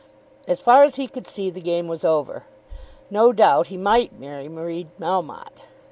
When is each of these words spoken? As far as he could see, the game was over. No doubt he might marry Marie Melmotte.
As 0.47 0.63
far 0.63 0.81
as 0.81 0.95
he 0.95 1.05
could 1.05 1.27
see, 1.27 1.51
the 1.51 1.61
game 1.61 1.87
was 1.87 2.03
over. 2.03 2.43
No 3.11 3.31
doubt 3.31 3.67
he 3.67 3.77
might 3.77 4.19
marry 4.19 4.49
Marie 4.49 4.87
Melmotte. 4.99 5.65